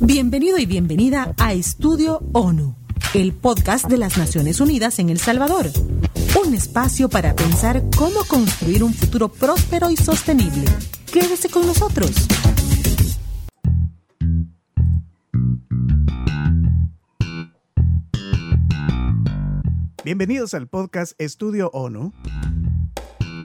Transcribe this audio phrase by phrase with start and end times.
[0.00, 2.74] Bienvenido y bienvenida a Estudio ONU,
[3.14, 5.66] el podcast de las Naciones Unidas en El Salvador.
[6.44, 10.64] Un espacio para pensar cómo construir un futuro próspero y sostenible.
[11.12, 12.10] Quédese con nosotros.
[20.04, 22.12] Bienvenidos al podcast Estudio ONU.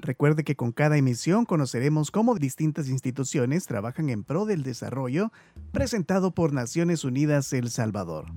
[0.08, 5.34] Recuerde que con cada emisión conoceremos cómo distintas instituciones trabajan en pro del desarrollo
[5.74, 8.28] presentado por Naciones Unidas El Salvador.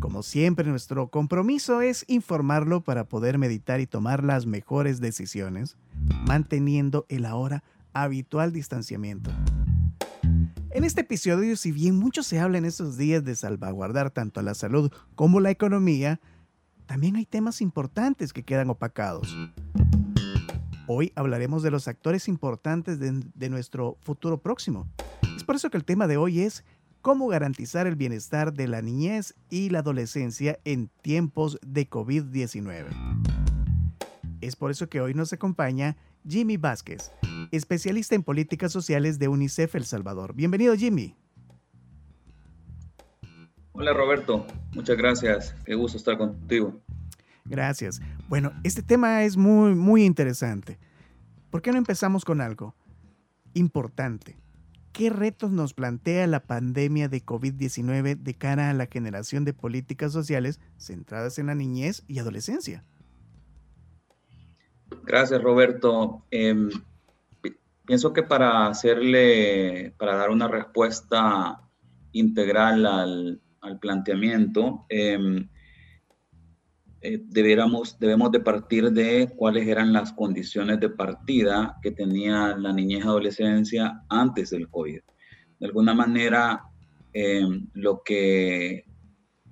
[0.00, 5.76] Como siempre, nuestro compromiso es informarlo para poder meditar y tomar las mejores decisiones,
[6.26, 9.30] manteniendo el ahora habitual distanciamiento.
[10.70, 14.54] En este episodio, si bien mucho se habla en estos días de salvaguardar tanto la
[14.54, 16.18] salud como la economía,
[16.86, 19.36] también hay temas importantes que quedan opacados.
[20.90, 24.88] Hoy hablaremos de los actores importantes de, nuestro futuro próximo.
[25.36, 26.64] Es por eso que el tema de hoy es
[27.02, 32.86] cómo garantizar el bienestar de la niñez y la adolescencia en tiempos de COVID-19.
[34.40, 37.12] Es por eso que hoy nos acompaña Jimmy Vázquez,
[37.50, 40.32] especialista en políticas sociales de UNICEF El Salvador.
[40.32, 41.14] Bienvenido Jimmy.
[43.72, 45.54] Hola Roberto, muchas gracias.
[45.66, 46.80] Qué gusto estar contigo.
[47.48, 48.00] Gracias.
[48.28, 50.78] Bueno, este tema es muy, muy interesante.
[51.50, 52.74] ¿Por qué no empezamos con algo
[53.54, 54.36] importante?
[54.92, 60.12] ¿Qué retos nos plantea la pandemia de COVID-19 de cara a la generación de políticas
[60.12, 62.84] sociales centradas en la niñez y adolescencia?
[65.04, 66.24] Gracias, Roberto.
[66.30, 66.70] Em,
[67.86, 71.60] pienso que para hacerle, para dar una respuesta
[72.12, 75.46] integral al, al planteamiento, eh,
[77.00, 83.04] eh, debemos de partir de cuáles eran las condiciones de partida que tenía la niñez
[83.04, 85.00] y adolescencia antes del COVID.
[85.60, 86.64] De alguna manera,
[87.12, 88.84] eh, lo que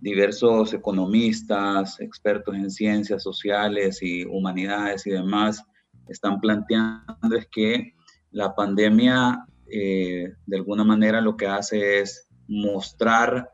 [0.01, 5.65] diversos economistas, expertos en ciencias sociales y humanidades y demás
[6.09, 7.95] están planteando es que
[8.31, 13.51] la pandemia eh, de alguna manera lo que hace es mostrar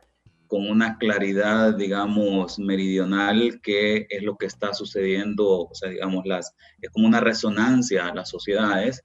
[0.52, 6.54] con una claridad, digamos, meridional, qué es lo que está sucediendo, o sea, digamos, las,
[6.82, 9.02] es como una resonancia a las sociedades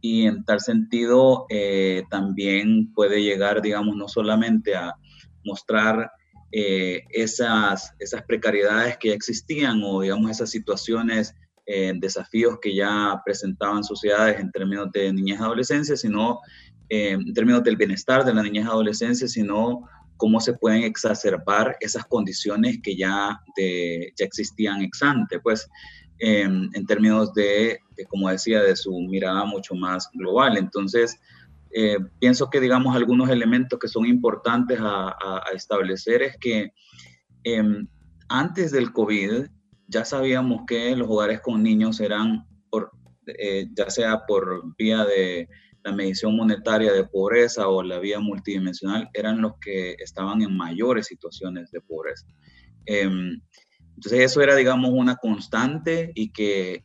[0.00, 4.92] y en tal sentido eh, también puede llegar, digamos, no solamente a
[5.44, 6.10] mostrar
[6.50, 11.32] eh, esas, esas precariedades que ya existían o, digamos, esas situaciones,
[11.66, 16.40] eh, desafíos que ya presentaban sociedades en términos de niñez y adolescencia, sino
[16.88, 19.86] en términos del bienestar de la niñez y adolescencia, sino
[20.18, 25.70] cómo se pueden exacerbar esas condiciones que ya, ya existían ex ante, pues
[26.18, 30.58] em, en términos de, como decía, de su mirada mucho más global.
[30.58, 31.18] Entonces,
[31.70, 35.14] eh, pienso que, digamos, algunos elementos que son importantes a,
[35.54, 36.72] establecer es que
[37.44, 37.86] em,
[38.28, 39.46] antes del COVID
[39.86, 42.44] ya sabíamos que los hogares con niños eran,
[43.26, 45.48] eh, ya sea por vía de
[45.84, 51.06] la medición monetaria de pobreza o la vía multidimensional eran los que estaban en mayores
[51.06, 52.26] situaciones de pobreza.
[52.86, 53.40] Em,
[53.94, 56.84] entonces eso era, digamos, una constante y que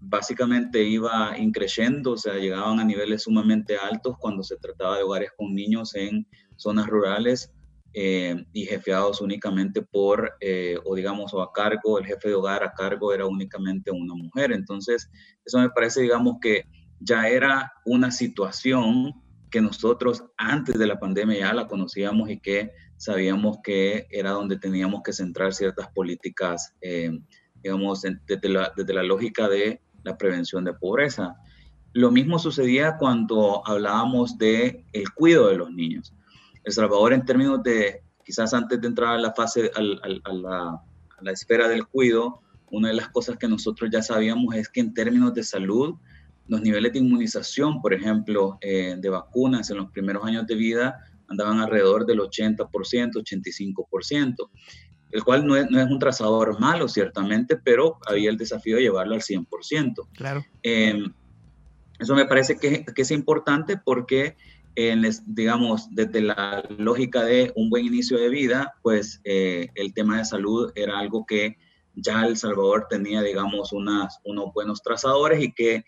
[0.00, 5.30] básicamente iba increciendo, o sea, llegaban a niveles sumamente altos cuando se trataba de hogares
[5.36, 6.26] con niños en
[6.56, 7.52] zonas rurales
[7.94, 12.62] eh, y jefeados únicamente por, eh, o digamos, o a cargo, el jefe de hogar
[12.62, 14.52] a cargo era únicamente una mujer.
[14.52, 15.10] Entonces,
[15.44, 16.64] eso me parece, digamos, que
[17.00, 19.14] ya era una situación
[19.50, 24.58] que nosotros antes de la pandemia ya la conocíamos y que sabíamos que era donde
[24.58, 27.18] teníamos que centrar ciertas políticas, eh,
[27.62, 31.36] digamos, desde la, desde la lógica de la prevención de pobreza.
[31.92, 36.14] Lo mismo sucedía cuando hablábamos de el cuidado de los niños.
[36.64, 40.82] El Salvador en términos de, quizás antes de entrar a la fase, a, la,
[41.18, 44.80] a la esfera del cuidado, una de las cosas que nosotros ya sabíamos es que
[44.80, 45.94] en términos de salud,
[46.48, 50.98] los niveles de inmunización, por ejemplo, eh, de vacunas en los primeros años de vida
[51.28, 54.50] andaban alrededor del 80%, 85%,
[55.10, 58.82] el cual no es, no es un trazador malo, ciertamente, pero había el desafío de
[58.82, 60.08] llevarlo al 100%.
[60.14, 60.44] Claro.
[60.62, 61.12] Em,
[61.98, 64.36] eso me parece que, que es importante porque,
[65.26, 70.24] digamos, desde la lógica de un buen inicio de vida, pues eh, el tema de
[70.24, 71.56] salud era algo que
[71.94, 75.84] ya El Salvador tenía, digamos, unas, unos buenos trazadores y que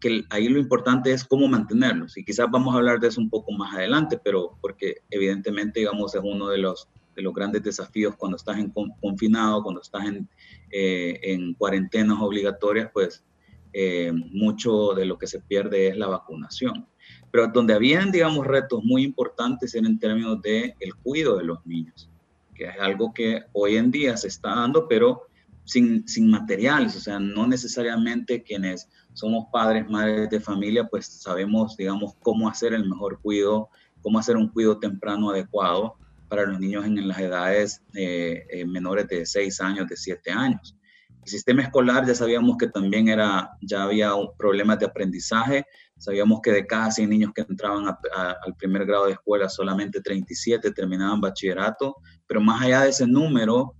[0.00, 2.16] que ahí lo importante es cómo mantenerlos.
[2.16, 6.14] Y quizás vamos a hablar de eso un poco más adelante, pero porque evidentemente, digamos,
[6.14, 10.28] es uno de los, de los grandes desafíos cuando estás en confinado, cuando estás en,
[10.70, 13.24] eh, en cuarentenas obligatorias, pues
[13.72, 16.86] eh, mucho de lo que se pierde es la vacunación.
[17.30, 22.08] pero donde habían, digamos, retos muy importantes en términos de el cuidado de los niños,
[22.54, 25.27] que es algo que hoy en día se está dando, pero
[25.68, 31.76] sin, sin materiales, o sea, no necesariamente quienes somos padres, madres de familia, pues sabemos,
[31.76, 33.68] digamos, cómo hacer el mejor cuidado,
[34.00, 35.96] cómo hacer un cuidado temprano adecuado
[36.30, 40.74] para los niños en, las edades eh, eh, menores de 6 años, de 7 años.
[41.22, 45.66] El sistema escolar ya sabíamos que también era, ya había problemas de aprendizaje,
[45.98, 50.70] sabíamos que de cada 100 niños que entraban al primer grado de escuela, solamente 37
[50.70, 53.74] terminaban bachillerato, pero más allá de ese número,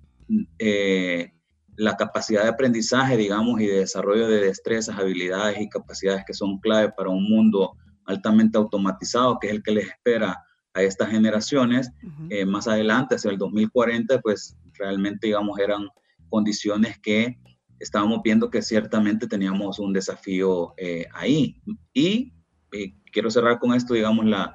[0.59, 1.33] eh,
[1.79, 6.59] la capacidad de aprendizaje, digamos, y de desarrollo de destrezas, habilidades y capacidades que son
[6.59, 10.43] clave para un mundo altamente automatizado, que es el que les espera
[10.75, 11.93] a estas generaciones,
[12.31, 15.87] eh, más adelante, hacia el 2040, pues realmente, digamos, eran
[16.29, 17.39] condiciones que
[17.79, 21.63] estábamos viendo que ciertamente teníamos un desafío eh, ahí.
[21.95, 22.33] Y
[22.73, 24.53] eh, quiero cerrar con esto, digamos, la,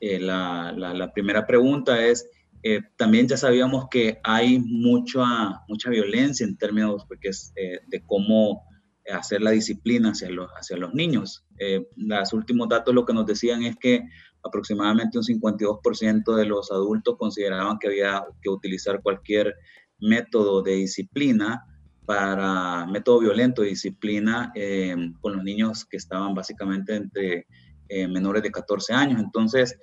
[0.00, 2.28] la, la, primera pregunta es,
[2.62, 8.02] eh, también ya sabíamos que hay mucha, mucha violencia en términos porque es, eh, de
[8.04, 8.64] cómo
[9.10, 11.44] hacer la disciplina hacia los, hacia los niños.
[11.58, 14.02] Eh, los últimos datos lo que nos decían es que
[14.42, 19.54] aproximadamente un 52% de los adultos consideraban que había que utilizar cualquier
[19.98, 21.64] método de disciplina
[22.06, 24.52] para método violento de disciplina
[25.20, 27.46] con los niños que estaban básicamente entre
[28.08, 29.20] menores de 14 años.
[29.20, 29.76] Entonces,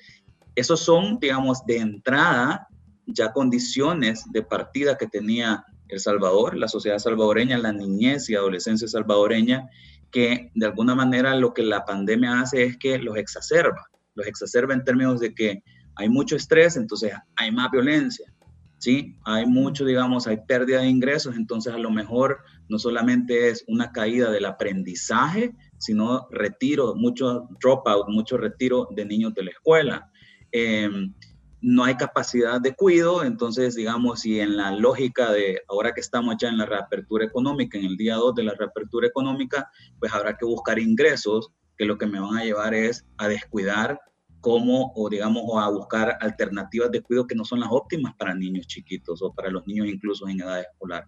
[0.56, 2.68] esos son, digamos, de entrada
[3.08, 8.88] ya condiciones de partida que tenía El Salvador, la sociedad salvadoreña, la niñez y adolescencia
[8.88, 9.70] salvadoreña,
[10.12, 14.74] que de alguna manera lo que la pandemia hace es que los exacerba, los exacerba
[14.74, 15.64] en términos de que
[15.96, 18.34] hay mucho estrés, entonces hay más violencia,
[18.80, 19.18] ¿sí?
[19.26, 23.92] Hay mucho, digamos, hay pérdida de ingresos, entonces a lo mejor no solamente es una
[23.92, 30.12] caída del aprendizaje, sino retiro, mucho dropout, mucho retiro de niños de la escuela.
[30.58, 31.14] Em,
[31.60, 36.38] no hay capacidad de cuido, entonces digamos, si en la lógica de ahora que estamos
[36.40, 39.70] ya en la reapertura económica, en el día 2 de la reapertura económica,
[40.00, 44.00] pues habrá que buscar ingresos que lo que me van a llevar es a descuidar
[44.40, 48.34] cómo, o digamos, o a buscar alternativas de cuidado que no son las óptimas para
[48.34, 51.06] niños chiquitos o para los niños incluso en edad escolar.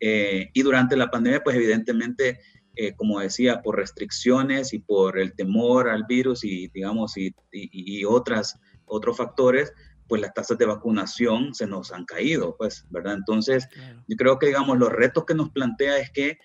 [0.00, 2.40] Eh, y durante la pandemia, pues evidentemente,
[2.74, 8.06] eh, como decía, por restricciones y por el temor al virus y, digamos, y, y
[8.06, 8.58] otras
[8.88, 9.72] otros factores,
[10.06, 13.14] pues las tasas de vacunación se nos han caído, pues, ¿verdad?
[13.14, 13.68] Entonces,
[14.06, 16.38] yo creo que, digamos, los retos que nos plantea es que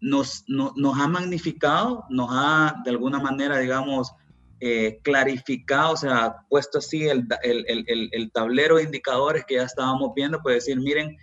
[0.00, 4.12] nos, nos ha magnificado, nos ha, de alguna manera, digamos,
[4.60, 9.62] eh, clarificado, o sea, puesto así el, el, el, el, tablero de indicadores que ya
[9.62, 11.16] estábamos viendo, pues decir, miren,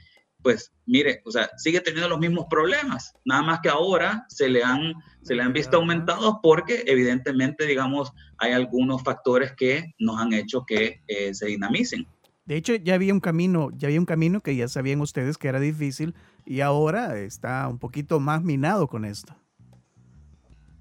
[0.45, 4.63] pues mire, o sea, sigue teniendo los mismos problemas, nada más que ahora se le
[4.63, 4.93] han,
[5.23, 10.63] se le han visto aumentados porque evidentemente, digamos, hay algunos factores que nos han hecho
[10.63, 12.05] que eh, se dinamicen.
[12.45, 15.47] De hecho, ya había un camino, ya había un camino que ya sabían ustedes que
[15.47, 16.13] era difícil
[16.45, 19.35] y ahora está un poquito más minado con esto.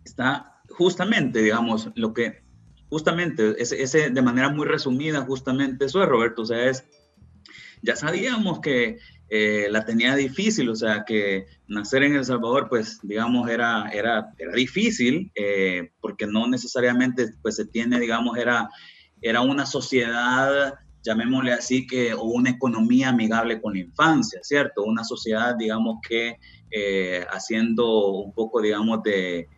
[0.05, 2.43] Está justamente, digamos, lo que,
[2.91, 6.85] justamente, ese, ese de manera muy resumida, justamente eso es, Roberto, o sea, es,
[7.85, 8.99] ya sabíamos que
[9.31, 14.33] eh, la tenía difícil, o sea que nacer en El Salvador, pues digamos, era, era,
[14.39, 18.69] era difícil, eh, porque no necesariamente pues se tiene, digamos, era,
[19.23, 24.85] era una sociedad, llamémosle así, que, o una economía amigable con la infancia, ¿cierto?
[24.85, 26.37] Una sociedad, digamos, que
[26.71, 29.49] eh, haciendo un poco, digamos, de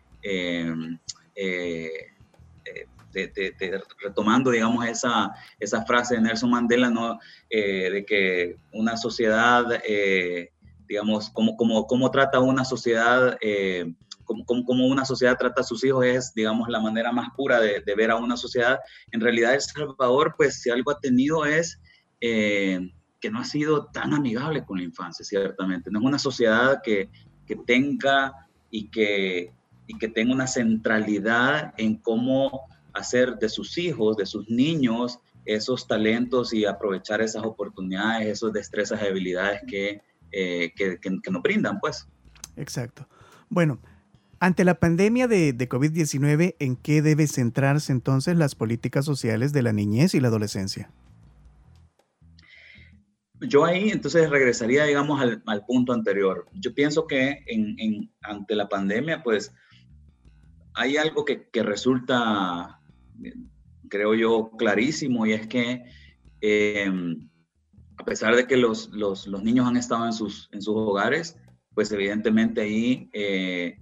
[4.01, 7.19] retomando, digamos, esa, esa frase de Nelson Mandela, ¿no?
[7.49, 10.51] Eh, de que una sociedad, eh,
[10.87, 13.93] digamos, como, como, cómo trata una sociedad, eh,
[14.23, 17.81] como, como, una sociedad trata a sus hijos es, digamos, la manera más pura de,
[17.95, 18.79] ver a una sociedad.
[19.11, 21.79] En realidad, El Salvador, pues, si algo ha tenido es
[22.19, 25.89] que no ha sido tan amigable con la infancia, ciertamente.
[25.91, 27.09] No es una sociedad que,
[27.45, 28.33] que tenga
[28.69, 29.53] y que,
[29.87, 35.87] y que tenga una centralidad en cómo hacer de sus hijos, de sus niños, esos
[35.87, 40.01] talentos y aprovechar esas oportunidades, esas destrezas y habilidades que,
[40.31, 42.07] eh, que, nos brindan, pues.
[42.57, 43.07] Exacto.
[43.49, 43.79] Bueno,
[44.39, 49.61] ante la pandemia de, de COVID-19, ¿en qué debe centrarse entonces las políticas sociales de
[49.61, 50.91] la niñez y la adolescencia?
[53.39, 56.47] Yo ahí entonces regresaría, digamos, al, al punto anterior.
[56.53, 59.53] Yo pienso que en, en, ante la pandemia, pues,
[60.73, 62.76] hay algo que, que resulta
[63.89, 65.83] creo yo, clarísimo y es que
[66.41, 67.29] em,
[67.97, 71.37] a pesar de que los, los, los, niños han estado en sus, en sus hogares,
[71.73, 73.77] pues evidentemente ahí eh,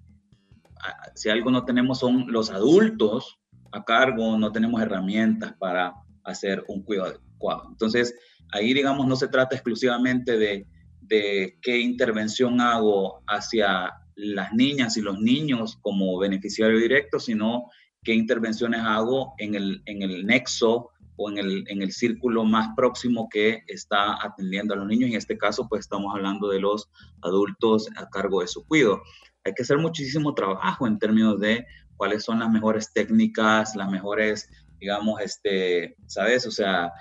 [1.16, 3.40] si algo no tenemos son los adultos
[3.72, 7.68] a cargo, no tenemos herramientas para hacer un cuidado adecuado.
[7.70, 8.16] Entonces,
[8.52, 10.68] ahí, digamos, no se trata exclusivamente de,
[11.02, 17.66] de qué intervención hago hacia las niñas y los niños como beneficiario directo, sino
[18.06, 22.70] qué intervenciones hago en el, en el nexo o en el, en el círculo más
[22.76, 25.10] próximo que está atendiendo a los niños.
[25.10, 26.90] En este caso, pues estamos hablando de los
[27.22, 29.02] adultos a cargo de su cuidado.
[29.44, 31.66] Hay que hacer muchísimo trabajo en términos de
[31.98, 36.46] cuáles son las mejores técnicas, las mejores, digamos, este, ¿sabes?
[36.46, 36.92] O sea,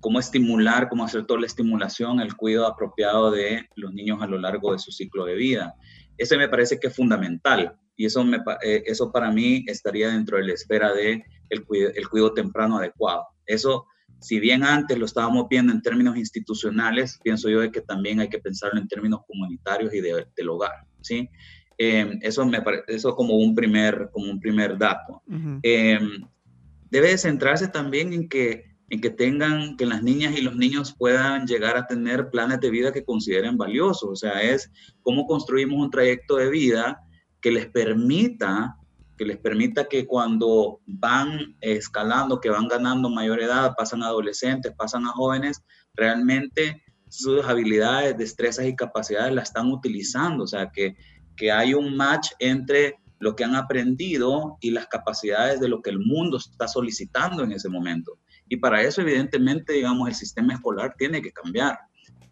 [0.00, 4.38] cómo estimular, cómo hacer toda la estimulación, el cuidado apropiado de los niños a lo
[4.38, 5.74] largo de su ciclo de vida.
[6.18, 10.36] Ese me parece que es fundamental y eso, me, eh, eso para mí estaría dentro
[10.36, 13.24] de la esfera de el, el cuidado temprano adecuado.
[13.46, 13.86] Eso,
[14.20, 18.28] si bien antes lo estábamos viendo en términos institucionales, pienso yo de que también hay
[18.28, 21.28] que pensarlo en términos comunitarios y de, del hogar, ¿sí?
[21.78, 25.22] Eh, eso me parece, eso como un primer, como un primer dato.
[25.62, 25.98] Eh,
[26.90, 31.46] debe centrarse también en que, en que tengan, que las niñas y los niños puedan
[31.46, 34.08] llegar a tener planes de vida que consideren valiosos.
[34.08, 34.70] O sea, es
[35.02, 37.03] cómo construimos un trayecto de vida
[37.44, 38.78] que les permita
[39.18, 44.72] que les permita que cuando van escalando, que van ganando mayor edad, pasan a adolescentes,
[44.72, 45.62] pasan a jóvenes,
[45.94, 50.44] realmente sus habilidades, destrezas y capacidades las están utilizando.
[50.44, 50.96] O sea, que,
[51.36, 55.90] que hay un match entre lo que han aprendido y las capacidades de lo que
[55.90, 58.18] el mundo está solicitando en ese momento.
[58.48, 61.78] Y para eso, evidentemente, digamos, el sistema escolar tiene que cambiar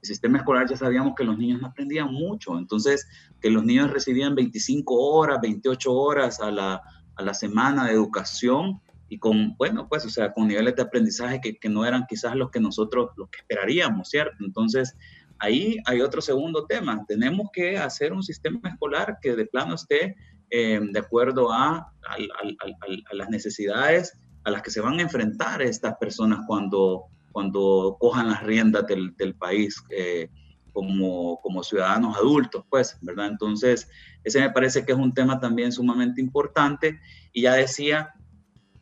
[0.02, 3.06] el sistema escolar ya sabíamos que los niños no aprendían mucho, entonces
[3.40, 6.82] que los niños recibían 25 horas, 28 horas a la,
[7.14, 11.40] a la semana de educación y con, bueno, pues, o sea, con niveles de aprendizaje
[11.40, 14.37] que, que, no eran quizás los que nosotros, los que esperaríamos, ¿cierto?
[14.40, 14.97] Entonces,
[15.38, 17.04] ahí hay otro segundo tema.
[17.06, 20.16] Tenemos que hacer un sistema escolar que de plano esté
[20.50, 25.62] eh, de acuerdo a, a, a, las necesidades a las que se van a enfrentar
[25.62, 30.28] estas personas cuando, cuando cojan las riendas del, del país eh,
[30.72, 33.26] como, como ciudadanos adultos, pues, ¿verdad?
[33.26, 33.88] Entonces,
[34.24, 37.00] ese me parece que es un tema también sumamente importante.
[37.32, 38.14] Y ya decía,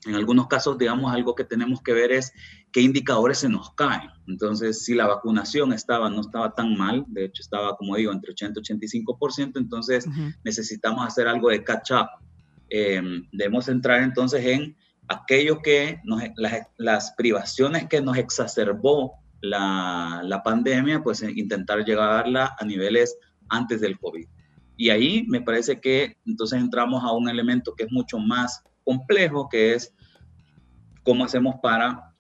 [0.07, 2.33] en algunos casos, digamos, algo que tenemos que ver es
[2.73, 4.11] qué indicadores se nos caen.
[4.26, 8.30] Entonces, si la vacunación estaba, no estaba tan mal, de hecho estaba, como digo, entre
[8.30, 10.07] 80 y 85%, entonces
[10.45, 12.09] necesitamos hacer algo de catch up.
[12.71, 13.02] Eh,
[13.33, 14.76] debemos entrar entonces en
[15.11, 16.00] aquello que
[16.76, 23.17] las, privaciones que nos exacerbó la, la, pandemia, pues eh, intentar llegarla a niveles
[23.49, 24.26] antes del COVID.
[24.76, 29.49] Y ahí me parece que entonces entramos a un elemento que es mucho más complejo,
[29.49, 29.93] que es
[31.02, 32.14] cómo hacemos para,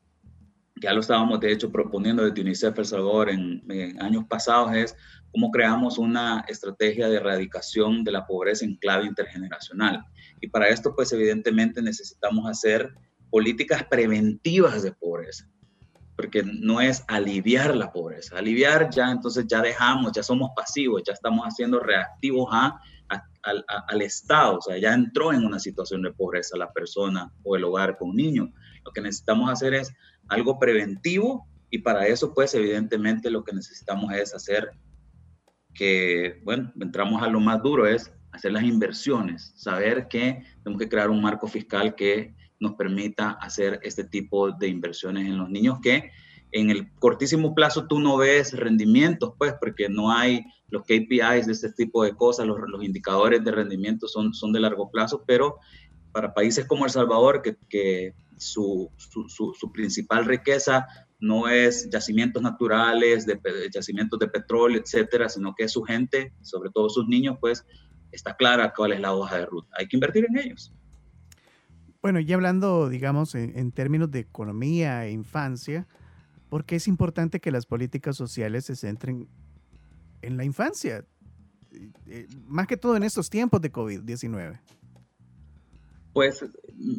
[0.82, 4.96] ya lo estábamos de hecho proponiendo desde UNICEF El Salvador en, en años pasados, es
[5.32, 10.04] cómo creamos una estrategia de erradicación de la pobreza en clave intergeneracional.
[10.40, 12.92] Y para esto, pues evidentemente necesitamos hacer
[13.30, 15.48] políticas preventivas de pobreza,
[16.16, 18.38] porque no es aliviar la pobreza.
[18.38, 22.80] Aliviar ya, entonces ya dejamos, ya somos pasivos, ya estamos haciendo reactivos a,
[23.42, 27.64] al Estado, o sea, ya entró en una situación de pobreza la persona o el
[27.64, 28.52] hogar con un niño.
[28.84, 29.92] Lo que necesitamos hacer es
[30.28, 34.72] algo preventivo y para eso, pues evidentemente lo que necesitamos es hacer
[35.74, 40.88] que, bueno, entramos a lo más duro, es hacer las inversiones, saber que tenemos que
[40.88, 45.78] crear un marco fiscal que nos permita hacer este tipo de inversiones en los niños
[45.82, 46.10] que
[46.52, 51.52] en el cortísimo plazo tú no ves rendimientos, pues, porque no hay los KPIs de
[51.52, 55.58] este tipo de cosas, los, los indicadores de rendimiento son, son de largo plazo, pero
[56.12, 60.86] para países como El Salvador, que, que su, su, su, su, principal riqueza
[61.20, 63.38] no es yacimientos naturales, de,
[63.72, 67.64] yacimientos de petróleo, etcétera, sino que es su gente, sobre todo sus niños, pues
[68.10, 69.68] está clara cuál es la hoja de ruta.
[69.78, 70.72] Hay que invertir en ellos.
[72.02, 75.86] Bueno, y hablando, digamos, en, términos de economía e infancia,
[76.48, 79.28] ¿por qué es importante que las políticas sociales se centren
[80.22, 81.04] en la infancia?
[82.06, 84.58] Eh, más que todo en estos tiempos de COVID-19.
[86.14, 86.44] Pues,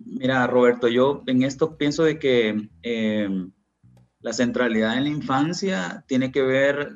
[0.05, 3.49] mira, Roberto, yo en esto pienso de que eh,
[4.21, 6.93] la centralidad en la infancia tiene que ver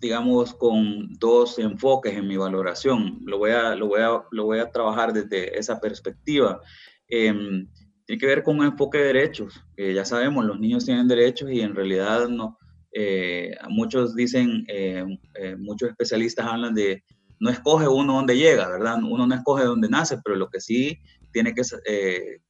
[0.00, 3.20] digamos, con dos enfoques en mi valoración.
[3.24, 6.60] Lo voy a, lo voy a, lo voy a trabajar desde esa perspectiva.
[7.06, 7.68] Em,
[8.06, 9.62] tiene que ver con un enfoque de derechos.
[9.76, 12.58] ya sabemos, los niños tienen derechos y en realidad no.
[12.92, 17.04] Eh, muchos dicen, eh, eh, muchos especialistas hablan de
[17.38, 18.98] no escoge uno dónde llega, ¿verdad?
[19.02, 20.98] Uno no escoge dónde nace, pero lo que sí
[21.32, 21.62] tiene que,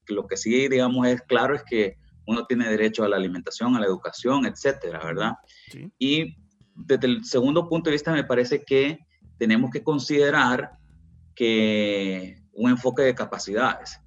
[0.08, 1.96] lo que sí, digamos, es claro es que
[2.30, 5.32] uno tiene derecho a la alimentación, a la educación, etcétera, ¿verdad?
[5.70, 5.90] Sí.
[5.98, 6.36] Y
[6.74, 9.00] desde el segundo punto de vista me parece que
[9.38, 10.72] tenemos que considerar
[11.34, 14.00] que un enfoque de capacidades,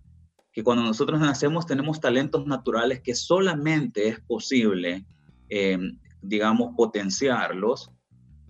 [0.52, 5.06] que cuando nosotros nacemos tenemos talentos naturales que solamente es posible,
[5.50, 5.78] eh,
[6.22, 7.92] digamos, potenciarlos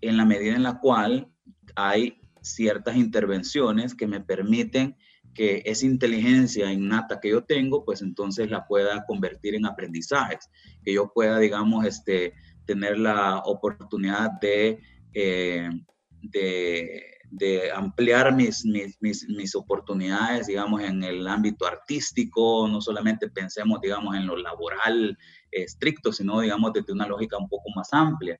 [0.01, 1.29] en la medida en la cual
[1.75, 4.97] hay ciertas intervenciones que me permiten
[5.33, 10.49] que esa inteligencia innata que yo tengo, pues entonces la pueda convertir en aprendizajes,
[10.83, 12.33] que yo pueda, digamos, este,
[12.65, 14.79] tener la oportunidad de,
[15.13, 15.69] eh,
[16.21, 23.81] de, ampliar mis, mis, mis, mis, oportunidades, digamos, en el ámbito artístico, no solamente pensemos,
[23.81, 25.17] digamos, en lo laboral
[25.51, 28.39] estricto, sino, digamos, desde una lógica un poco más amplia.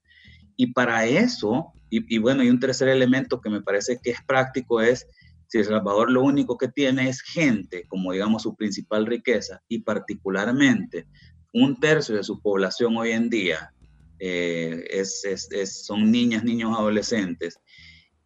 [0.55, 4.19] Y para eso, y, y bueno, y un tercer elemento que me parece que es
[4.27, 5.07] práctico es
[5.53, 9.83] si El Salvador lo único que tiene es gente como digamos su principal riqueza y
[9.83, 11.05] particularmente
[11.51, 13.71] un tercio de su población hoy en día
[14.17, 17.59] eh, es, son niñas, niños, adolescentes,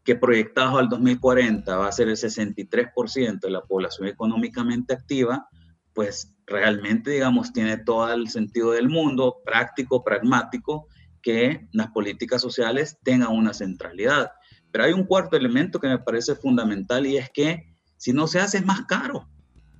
[0.05, 5.49] que proyectados al 2040 va a ser el 63% de la población económicamente activa,
[5.91, 10.87] pues realmente, digamos, tiene todo el sentido del mundo, práctico, pragmático,
[11.21, 14.31] que las políticas sociales tengan una centralidad.
[14.77, 17.65] Pero hay un cuarto elemento que me parece fundamental y es que
[17.95, 19.27] si no se hace es más caro.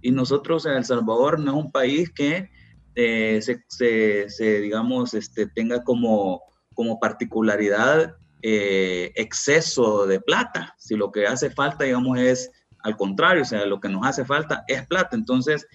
[0.01, 2.49] Y nosotros en El Salvador no es un país que
[2.95, 6.41] eh, se, digamos, este, tenga como,
[6.73, 10.73] como particularidad eh, exceso de plata.
[10.79, 12.49] Si lo que hace falta, digamos, es
[12.79, 15.15] al contrario, o sea, lo que nos hace falta es plata.
[15.15, 15.67] Entonces,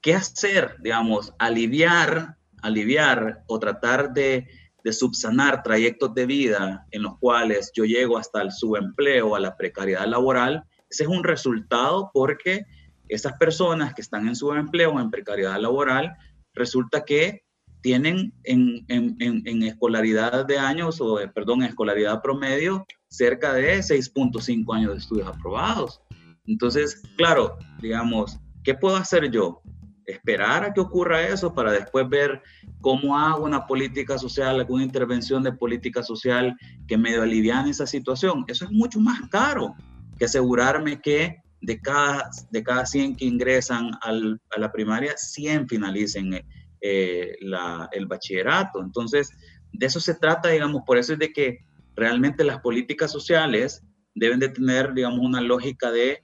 [0.00, 0.74] ¿qué hacer?
[0.82, 4.48] Digamos, aliviar, aliviar o tratar de
[4.86, 9.56] de subsanar trayectos de vida en los cuales yo llego hasta el subempleo, a la
[9.56, 12.64] precariedad laboral, ese es un resultado porque
[13.08, 16.16] esas personas que están en subempleo o en precariedad laboral,
[16.54, 17.42] resulta que
[17.80, 24.72] tienen en, en, en, escolaridad de años, o perdón, en escolaridad promedio, cerca de 6.5
[24.72, 26.00] años de estudios aprobados.
[26.46, 29.62] Entonces, claro, digamos, ¿qué puedo hacer yo?
[30.06, 32.42] Esperar a que ocurra eso para después ver
[32.80, 38.44] cómo hago una política social, alguna intervención de política social que medio aliviane esa situación.
[38.46, 39.74] Eso es mucho más caro
[40.18, 45.68] que asegurarme que de cada, de cada 100 que ingresan al, a la primaria, 100
[45.68, 46.44] finalicen
[46.80, 48.80] eh, la, el bachillerato.
[48.80, 49.30] Entonces,
[49.72, 51.58] de eso se trata, digamos, por eso es de que
[51.96, 53.82] realmente las políticas sociales
[54.14, 56.22] deben de tener, digamos, una lógica de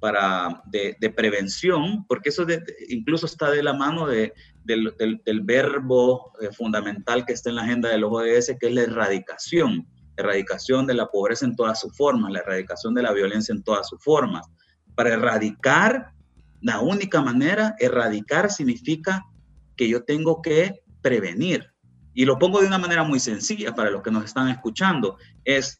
[0.00, 2.46] para, de, prevención, porque eso
[2.88, 4.32] incluso está de la mano de,
[4.64, 8.82] del, verbo eh, fundamental que está en la agenda de los ODS, que es la
[8.82, 13.62] erradicación, erradicación de la pobreza en todas sus formas, la erradicación de la violencia en
[13.62, 14.46] todas sus formas.
[14.94, 16.12] Para erradicar,
[16.60, 19.24] la única manera, erradicar significa
[19.76, 21.72] que yo tengo que prevenir.
[22.14, 25.78] Y lo pongo de una manera muy sencilla para los que nos están escuchando, es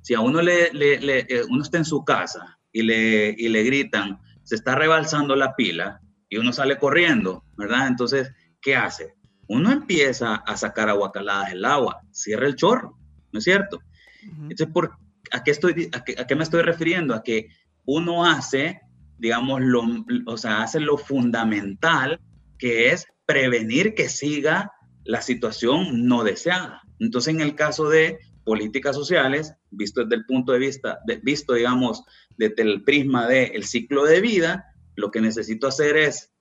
[0.00, 4.18] si a uno le, eh, uno está en su casa y le, y le gritan,
[4.42, 7.88] se está rebalsando la pila y uno sale corriendo, ¿verdad?
[7.88, 9.14] Entonces, ¿qué hace?
[9.48, 12.98] Uno empieza a sacar aguacaladas del agua, cierra el chorro,
[13.32, 13.80] ¿no es cierto?
[14.22, 14.96] Entonces, ¿por,
[15.30, 17.14] a, qué estoy, a, qué, me estoy refiriendo?
[17.14, 17.48] A que
[17.84, 18.80] uno hace,
[19.18, 19.82] digamos, lo,
[20.26, 22.20] o sea, hace lo fundamental,
[22.58, 24.72] que es prevenir que siga
[25.04, 26.82] la situación no deseada.
[26.98, 31.54] Entonces, en el caso de políticas sociales, visto desde el punto de vista, de, visto,
[31.54, 32.04] digamos,
[32.36, 36.32] desde el prisma del ciclo de vida, lo que necesito hacer es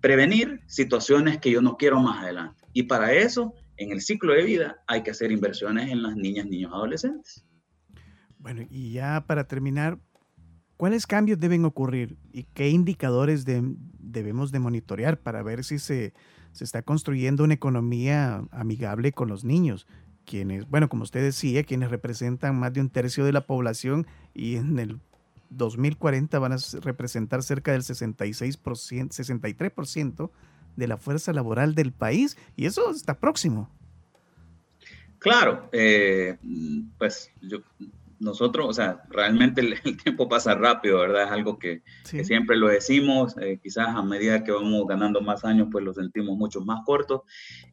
[0.00, 2.64] prevenir situaciones que yo no quiero más adelante.
[2.72, 6.46] Y para eso, en el ciclo de vida, hay que hacer inversiones en las niñas,
[6.46, 7.44] niños, adolescentes.
[8.38, 9.98] Bueno, y ya para terminar,
[10.76, 16.14] ¿cuáles cambios deben ocurrir y qué indicadores debemos de monitorear para ver si se,
[16.52, 19.86] se está construyendo una economía amigable con los niños?
[20.28, 24.56] Quienes, bueno, como usted decía, quienes representan más de un tercio de la población y
[24.56, 25.00] en el
[25.50, 30.30] 2040 van a representar cerca del 66%, 63%
[30.76, 33.70] de la fuerza laboral del país y eso está próximo.
[35.18, 36.36] Claro, eh,
[36.98, 37.32] pues
[38.20, 41.24] nosotros, o sea, realmente el, tiempo pasa rápido, ¿verdad?
[41.24, 45.68] Es algo que, siempre lo decimos, eh, quizás a medida que vamos ganando más años,
[45.72, 47.22] pues lo sentimos mucho más cortos.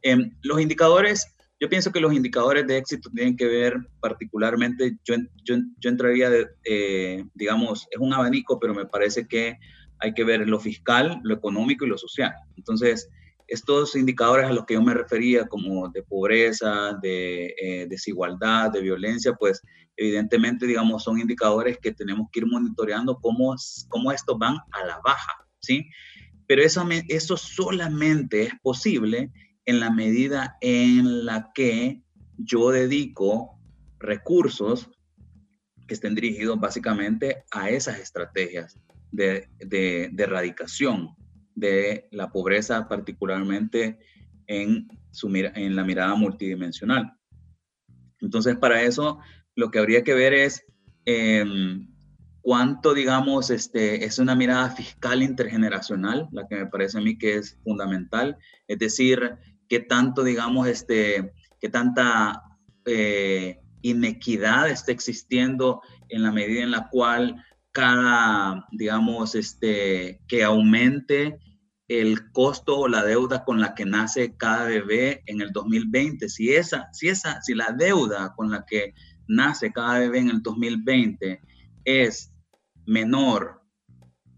[0.02, 5.16] Em, los indicadores yo pienso que los indicadores de éxito tienen que ver particularmente, yo,
[5.44, 9.58] yo, yo entraría, de, eh, digamos, es un abanico, pero me parece que
[10.00, 12.34] hay que ver lo fiscal, lo económico y lo social.
[12.58, 13.10] Entonces,
[13.48, 18.82] estos indicadores a los que yo me refería, como de pobreza, de eh, desigualdad, de
[18.82, 19.62] violencia, pues
[19.96, 23.56] evidentemente, digamos, son indicadores que tenemos que ir monitoreando cómo,
[23.88, 25.88] cómo estos van a la baja, ¿sí?
[26.48, 29.32] Pero eso, eso solamente es posible
[29.66, 32.04] en la medida en la que
[32.38, 33.60] yo dedico
[34.00, 34.90] recursos
[35.88, 38.80] que estén dirigidos básicamente a esas estrategias
[39.12, 41.16] de, de, erradicación
[41.56, 44.00] de la pobreza, particularmente
[44.48, 47.14] en, su, en la mirada multidimensional.
[48.20, 49.20] Entonces, para eso,
[49.56, 50.66] lo que habría que ver es
[51.06, 51.88] em,
[52.42, 57.36] cuánto, digamos, este, es una mirada fiscal intergeneracional, la que me parece a mí que
[57.36, 59.38] es fundamental, es decir,
[59.70, 62.42] qué tanto, digamos, este, qué tanta
[62.86, 71.40] eh, inequidad está existiendo en la medida en la cual cada, digamos, este, que aumente
[71.88, 76.30] el costo o la deuda con la que nace cada bebé en el 2020.
[76.30, 78.94] Si esa, si esa, si la deuda con la que
[79.28, 81.42] nace cada bebé en el 2020
[81.84, 82.32] es
[82.86, 83.65] menor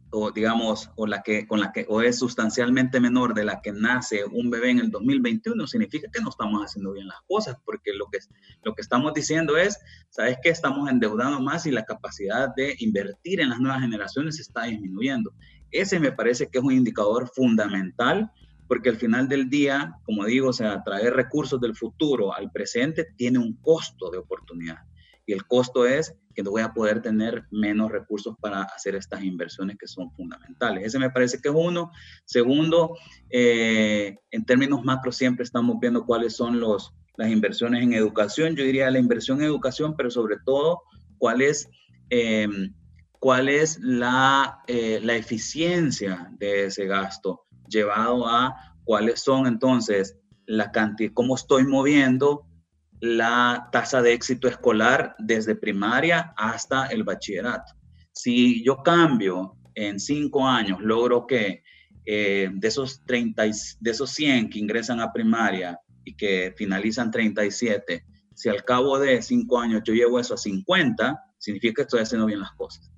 [0.09, 3.73] o digamos, o la que, con la que, o es sustancialmente menor de la que
[3.73, 7.93] nace un bebé en el 2021, significa que no estamos haciendo bien las cosas, porque
[7.93, 8.19] lo que,
[8.63, 9.77] lo que estamos diciendo es,
[10.09, 10.49] ¿sabes qué?
[10.49, 15.33] Estamos endeudando más y la capacidad de invertir en las nuevas generaciones está disminuyendo.
[15.71, 18.31] Ese me parece que es un indicador fundamental,
[18.67, 23.07] porque al final del día, como digo, o sea, traer recursos del futuro al presente
[23.17, 24.77] tiene un costo de oportunidad.
[25.25, 29.77] Y el costo es que voy a poder tener menos recursos para hacer estas inversiones
[29.77, 30.85] que son fundamentales.
[30.85, 31.91] Ese me parece que es uno.
[32.25, 32.95] Segundo,
[33.29, 38.55] eh, en términos macro siempre estamos viendo cuáles son los, las inversiones en educación.
[38.55, 40.83] Yo diría la inversión en educación, pero sobre todo
[41.17, 41.69] cuál es,
[42.09, 42.71] em,
[43.81, 51.35] la, eh, la eficiencia de ese gasto llevado a cuáles son entonces la cantidad, cómo
[51.35, 52.45] estoy moviendo
[52.99, 57.73] la tasa de éxito escolar desde primaria hasta el bachillerato.
[58.11, 61.63] Si yo cambio en cinco años, logro que
[62.05, 63.43] eh, de, esos 30,
[63.79, 69.21] de esos 100 que ingresan a primaria y que finalizan 37, si al cabo de
[69.21, 72.91] cinco años yo llevo eso a 50, significa que estoy haciendo bien las cosas.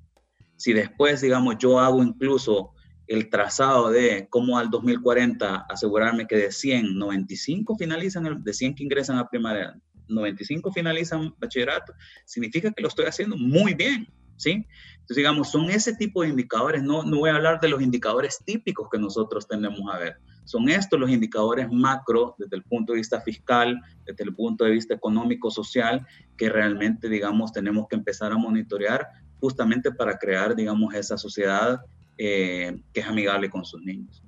[0.57, 2.73] Si después, digamos, yo hago incluso
[3.07, 8.83] el trazado de cómo al 2040 asegurarme que de 100, 95 finalizan, de 100 que
[8.83, 9.75] ingresan a primaria,
[10.10, 11.93] 95 finalizan bachillerato,
[12.26, 14.65] significa que lo estoy haciendo muy bien, ¿sí?
[14.93, 18.39] Entonces, digamos, son ese tipo de indicadores, no, no voy a hablar de los indicadores
[18.45, 20.17] típicos que nosotros tendemos a ver,
[20.50, 24.72] son estos los indicadores macro desde el punto de vista fiscal, desde el punto de
[24.72, 29.08] vista económico, social, que realmente, digamos, tenemos que empezar a monitorear
[29.39, 31.80] justamente para crear, digamos, esa sociedad
[32.17, 34.24] eh, que es amigable con sus niños.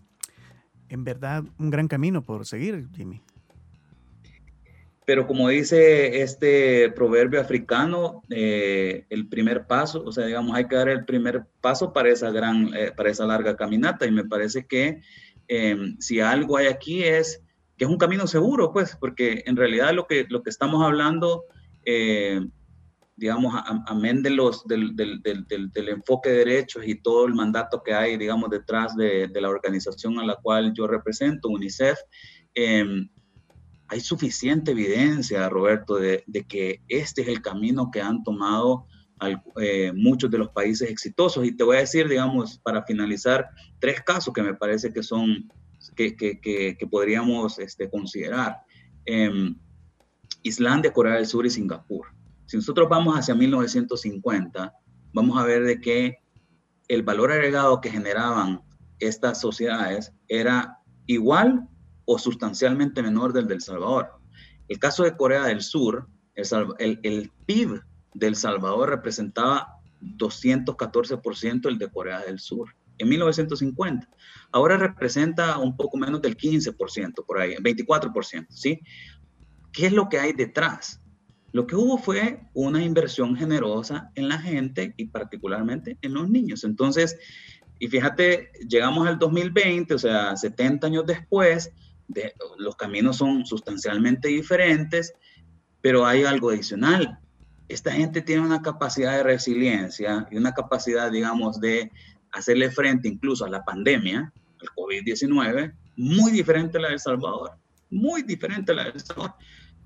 [0.89, 3.21] En verdad, un gran camino por seguir, Jimmy.
[5.11, 10.77] Pero como dice este proverbio africano, eh, el primer paso, o sea, digamos, hay que
[10.77, 14.05] dar el primer paso para esa gran, eh, para esa larga caminata.
[14.05, 15.01] Y me parece que
[15.49, 17.43] em, si algo hay aquí es
[17.75, 21.43] que es un camino seguro, pues, porque en realidad lo que, lo que estamos hablando,
[21.83, 22.39] eh,
[23.17, 23.53] digamos,
[23.87, 27.93] amén de los, del, del, del, del, enfoque de derechos y todo el mandato que
[27.93, 31.99] hay, digamos, detrás de, de la organización a la cual yo represento, UNICEF,
[32.55, 32.85] eh,
[33.91, 38.85] hay suficiente evidencia, Roberto, de, que este es el camino que han tomado
[39.59, 41.45] eh, muchos de los países exitosos.
[41.45, 43.49] Y te voy a decir, digamos, para finalizar,
[43.79, 45.51] tres casos que me parece que son,
[45.97, 48.59] que, que, que, podríamos este, considerar.
[49.03, 49.57] Em,
[50.41, 52.07] Islandia, Corea del Sur y Singapur.
[52.45, 54.73] Si nosotros vamos hacia 1950,
[55.11, 56.19] vamos a ver de que
[56.87, 58.61] el valor agregado que generaban
[58.99, 60.77] estas sociedades era
[61.07, 61.67] igual
[62.11, 64.11] o sustancialmente menor del del Salvador.
[64.67, 67.81] El caso de Corea del Sur, el, el, PIB
[68.13, 74.09] del Salvador representaba 214% el de Corea del Sur en 1950.
[74.51, 78.81] Ahora representa un poco menos del 15%, por ahí, 24%, ¿sí?
[79.71, 81.01] ¿Qué es lo que hay detrás?
[81.53, 86.65] Lo que hubo fue una inversión generosa en la gente y particularmente en los niños.
[86.65, 87.17] Entonces,
[87.79, 91.71] y fíjate, llegamos al 2020, o sea, 70 años después,
[92.57, 95.13] los caminos son sustancialmente diferentes,
[95.81, 97.19] pero hay algo adicional.
[97.67, 101.91] Esta gente tiene una capacidad de resiliencia y una capacidad, digamos, de
[102.31, 107.51] hacerle frente incluso a la pandemia, al COVID-19, muy diferente a la de El Salvador,
[107.89, 109.35] muy diferente a la de El Salvador.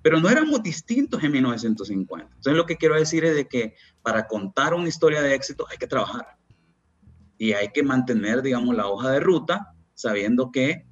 [0.01, 2.25] Pero no éramos distintos en 1950.
[2.27, 5.77] Entonces lo que quiero decir es de que para contar una historia de éxito hay
[5.77, 6.37] que trabajar
[7.37, 10.85] y hay que mantener, digamos, la hoja de ruta sabiendo que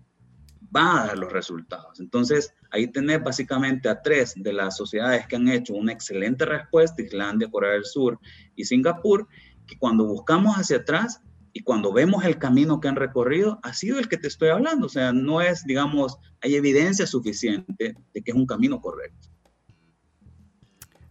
[0.76, 2.00] va a dar los resultados.
[2.00, 7.02] Entonces, ahí tenés básicamente a tres de las sociedades que han hecho una excelente respuesta,
[7.02, 8.20] Islandia, Corea del Sur
[8.56, 9.28] y Singapur,
[9.68, 11.22] que cuando buscamos hacia atrás
[11.54, 14.88] y cuando vemos el camino que han recorrido, ha sido el que te estoy hablando.
[14.88, 19.30] O sea, no es, digamos, hay evidencia suficiente de que es un camino correcto.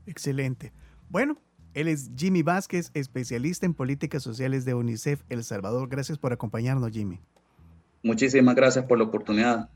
[0.06, 0.72] Excelente.
[1.08, 1.40] Bueno,
[1.74, 5.88] Él es Jimmy Vázquez, especialista en políticas sociales de UNICEF El Salvador.
[5.88, 7.20] Gracias por acompañarnos, Jimmy.
[8.02, 9.68] Muchísimas gracias por la oportunidad.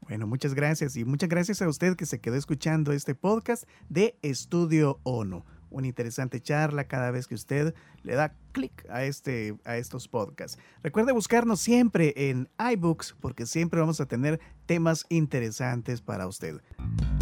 [0.00, 4.16] Bueno, muchas gracias y muchas gracias a usted que se quedó escuchando este podcast de
[4.22, 5.44] Estudio ONU.
[5.70, 10.58] Una interesante charla cada vez que usted le da clic a, este, a estos podcasts.
[10.82, 16.60] Recuerde buscarnos siempre en iBooks porque siempre vamos a tener temas interesantes para usted.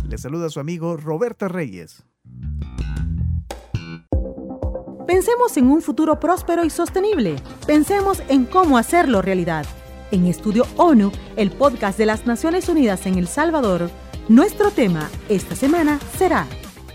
[0.08, 2.04] Le saluda su amigo Roberto Reyes.
[5.06, 7.36] Pensemos en un futuro próspero y sostenible.
[7.66, 9.66] Pensemos en cómo hacerlo realidad.
[10.10, 13.90] En Estudio ONU, el podcast de las Naciones Unidas en El Salvador,
[14.28, 16.46] nuestro tema esta semana será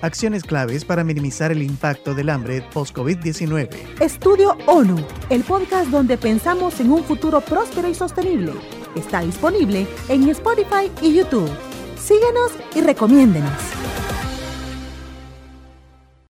[0.03, 4.01] Acciones claves para minimizar el impacto del hambre post-COVID-19.
[4.01, 4.97] Estudio ONU,
[5.29, 8.51] el podcast donde pensamos en un futuro próspero y sostenible.
[8.95, 11.49] Está disponible en Spotify y YouTube.
[11.97, 13.82] Síguenos y recomiéndenos.